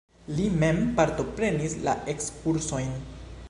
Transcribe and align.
Li 0.37 0.45
mem 0.63 0.79
partoprenis 1.01 1.77
la 1.89 1.95
ekskursojn. 2.17 2.93